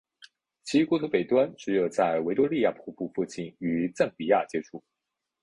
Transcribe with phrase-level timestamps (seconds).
[0.63, 4.83] 其国土北端只有在维多利亚瀑布附近与赞比亚接触。